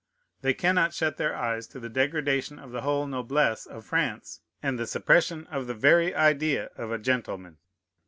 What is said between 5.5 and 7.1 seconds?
of the very idea of a